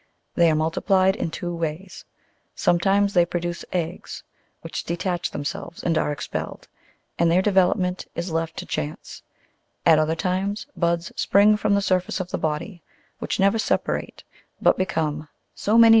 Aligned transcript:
They 0.33 0.49
are 0.49 0.55
multiplied 0.55 1.15
in 1.15 1.29
two 1.29 1.53
ways: 1.55 2.05
sometimes 2.55 3.13
they 3.13 3.23
produce 3.23 3.63
eggs, 3.71 4.23
which 4.61 4.83
detach 4.83 5.29
themselves, 5.29 5.83
and 5.83 5.95
are 5.95 6.11
expelled, 6.11 6.67
and 7.19 7.29
their 7.29 7.43
development 7.43 8.07
is 8.15 8.31
left 8.31 8.57
to 8.57 8.65
chance; 8.65 9.21
at 9.85 9.99
other 9.99 10.15
times, 10.15 10.65
buds 10.75 11.11
spring 11.15 11.55
from 11.55 11.75
the 11.75 11.83
surface 11.83 12.19
of 12.19 12.31
the 12.31 12.39
body, 12.39 12.81
which 13.19 13.39
never 13.39 13.59
separate, 13.59 14.23
but 14.59 14.75
become 14.75 15.29
so 15.53 15.77
many 15.77 15.81
new 15.81 15.89
Fig. 15.89 15.89